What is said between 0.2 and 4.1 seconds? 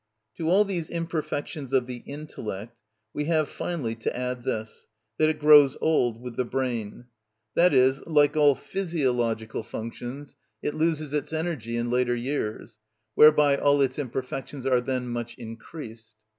To all these imperfections of the intellect we have finally